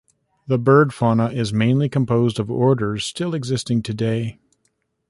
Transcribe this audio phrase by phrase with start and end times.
[0.47, 4.39] The bird fauna is mainly composed of orders still existing today.